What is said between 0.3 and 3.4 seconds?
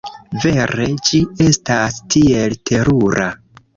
Vere. Ĝi estas tiel terura.